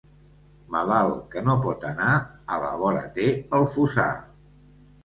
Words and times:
Malalt 0.75 1.19
que 1.35 1.43
no 1.49 1.55
pot 1.67 1.85
anar, 1.91 2.17
a 2.57 2.61
la 2.65 2.73
vora 2.83 3.07
té 3.21 3.31
el 3.61 3.71
fossar. 3.77 4.13